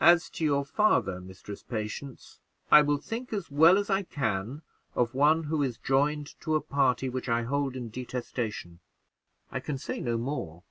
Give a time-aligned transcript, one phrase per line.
[0.00, 4.62] "As to your father, Mistress Patience, I will think as well as I can
[4.94, 8.80] of one who is joined to a party which I hold in detestation;
[9.52, 10.62] I can say no more."